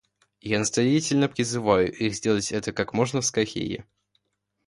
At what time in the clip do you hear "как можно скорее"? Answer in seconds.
2.73-3.85